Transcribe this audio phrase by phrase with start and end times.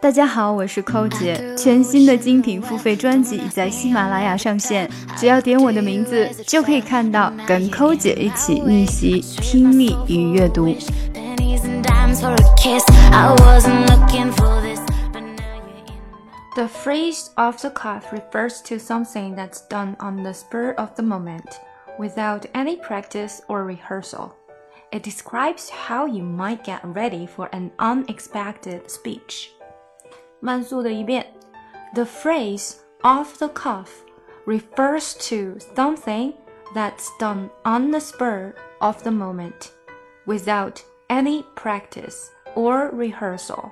[0.00, 1.56] 大家好，我是寇姐。
[1.56, 4.86] 全新的精品付费专辑已在喜马拉雅上线，
[5.16, 10.66] 只要点我的名字，就可以看到跟寇姐一起逆袭听力与阅读。
[16.54, 21.48] The phrase off the cuff refers to something that's done on the spur of the moment,
[21.98, 24.32] without any practice or rehearsal.
[24.92, 29.50] It describes how you might get ready for an unexpected speech.
[30.40, 31.26] 慢速的一遍，
[31.94, 33.88] The phrase off the cuff
[34.46, 36.34] refers to something
[36.74, 39.70] that's done on the spur of the moment,
[40.26, 43.70] without any practice or rehearsal.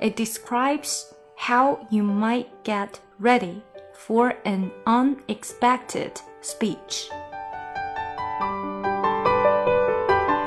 [0.00, 1.04] It describes
[1.36, 3.62] how you might get ready
[3.94, 7.08] for an unexpected speech.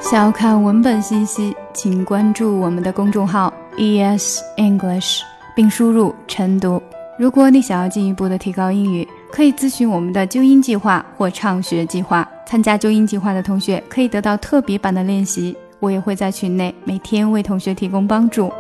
[0.01, 5.21] 想要看文本信息，请关注我们的公众号 ES English，
[5.58, 6.80] 并输入晨读。
[7.18, 12.24] 如果你想要进一步的提高英语，可以咨询我们的纠音计划或畅学计划。
[12.46, 18.52] 参加纠音计划的同学可以得到特别版的练习，我也会在群内每天为同学提供帮助。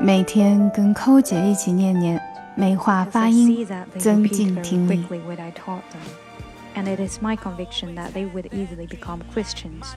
[0.00, 2.18] 每天跟寇姐一起念念，
[2.54, 3.68] 美化发音，
[3.98, 5.04] 增进听力。
[6.74, 9.92] and it is my conviction that they would easily become Christians,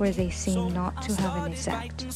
[0.00, 2.06] where they seem not to have any sect.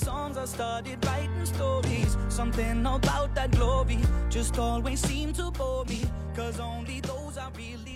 [2.29, 3.99] Something about that glory
[4.31, 5.01] just always
[5.35, 6.01] to bore me,
[6.35, 7.94] cause only those really